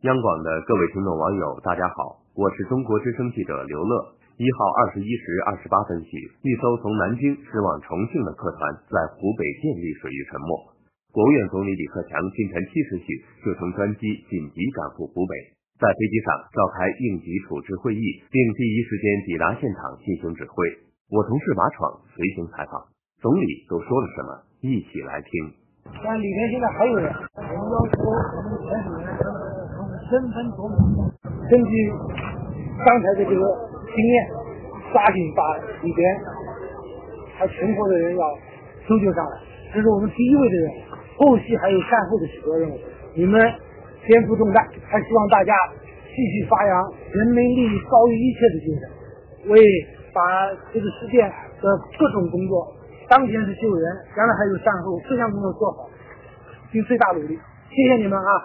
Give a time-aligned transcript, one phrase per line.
[0.00, 4.16] 央广的各位听众网友，大家好，我是中国之声记者刘乐。
[4.40, 10.48] 一号二十一时二十八分许，一艘从南京驶往重庆的客船在湖北建立水域沉没。
[11.12, 13.12] 国务院总理李克强清晨七时许
[13.44, 15.36] 就乘专机紧急赶赴湖北，
[15.76, 20.64] 在飞机上召开应急处置会议，并第一时间抵达现场进行指挥。
[21.12, 22.88] 我同事马闯随行采访，
[23.20, 24.30] 总理都说了什么？
[24.64, 25.60] 一起来听。
[26.00, 27.04] 但里面现在还有人，
[27.36, 29.12] 我们要求我们潜水员
[30.10, 31.06] 身份证明，
[31.48, 31.70] 根据
[32.84, 33.40] 刚才的这个
[33.94, 34.26] 经验，
[34.92, 35.56] 抓紧把
[35.86, 36.02] 里边
[37.38, 38.22] 还存活的人要
[38.88, 39.38] 搜救上来，
[39.72, 40.74] 这是我们第一位的任务。
[41.16, 42.74] 后续还有善后的许多任务，
[43.14, 43.40] 你们
[44.08, 45.54] 肩负重担，还希望大家
[46.10, 49.60] 继续发扬人民利益高于一切的精神，为
[50.12, 51.30] 把这个事件
[51.62, 52.66] 的各种工作，
[53.08, 55.88] 当前是救人，将来还有善后，各项工作做好，
[56.72, 57.38] 尽最大努力。
[57.70, 58.30] 谢谢你们啊！